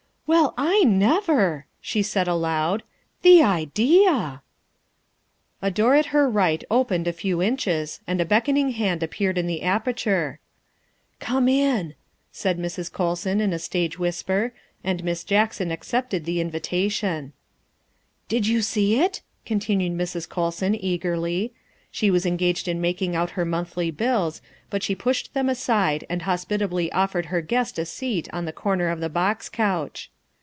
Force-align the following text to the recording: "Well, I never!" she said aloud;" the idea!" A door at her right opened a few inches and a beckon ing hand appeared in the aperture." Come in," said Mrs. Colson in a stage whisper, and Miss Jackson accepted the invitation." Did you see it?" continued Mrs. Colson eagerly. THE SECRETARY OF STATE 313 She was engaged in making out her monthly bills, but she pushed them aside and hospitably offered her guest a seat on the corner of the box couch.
"Well, 0.41 0.53
I 0.57 0.85
never!" 0.85 1.65
she 1.81 2.01
said 2.01 2.25
aloud;" 2.25 2.83
the 3.21 3.43
idea!" 3.43 4.41
A 5.61 5.69
door 5.69 5.95
at 5.95 6.05
her 6.15 6.29
right 6.29 6.63
opened 6.71 7.05
a 7.05 7.11
few 7.11 7.41
inches 7.41 7.99
and 8.07 8.21
a 8.21 8.25
beckon 8.25 8.55
ing 8.55 8.69
hand 8.69 9.03
appeared 9.03 9.37
in 9.37 9.45
the 9.45 9.61
aperture." 9.61 10.39
Come 11.19 11.49
in," 11.49 11.95
said 12.31 12.57
Mrs. 12.57 12.89
Colson 12.89 13.41
in 13.41 13.51
a 13.51 13.59
stage 13.59 13.99
whisper, 13.99 14.53
and 14.85 15.03
Miss 15.03 15.25
Jackson 15.25 15.69
accepted 15.69 16.23
the 16.23 16.39
invitation." 16.39 17.33
Did 18.29 18.47
you 18.47 18.61
see 18.61 19.01
it?" 19.01 19.21
continued 19.45 19.97
Mrs. 19.97 20.29
Colson 20.29 20.75
eagerly. 20.81 21.47
THE 21.47 21.47
SECRETARY 21.49 21.51
OF 21.51 21.91
STATE 21.91 22.07
313 22.07 22.07
She 22.07 22.11
was 22.11 22.25
engaged 22.25 22.67
in 22.69 22.79
making 22.81 23.15
out 23.17 23.31
her 23.31 23.43
monthly 23.43 23.91
bills, 23.91 24.41
but 24.69 24.81
she 24.81 24.95
pushed 24.95 25.33
them 25.33 25.49
aside 25.49 26.05
and 26.09 26.21
hospitably 26.21 26.89
offered 26.93 27.25
her 27.25 27.41
guest 27.41 27.77
a 27.77 27.85
seat 27.85 28.29
on 28.31 28.45
the 28.45 28.53
corner 28.53 28.87
of 28.87 29.01
the 29.01 29.09
box 29.09 29.49
couch. 29.49 30.09